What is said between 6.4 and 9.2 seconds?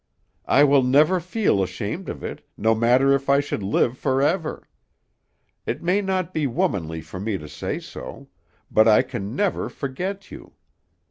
womanly for me to say so; but I